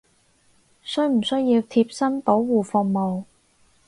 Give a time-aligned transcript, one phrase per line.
[0.81, 3.25] 需唔需要貼身保護服務！？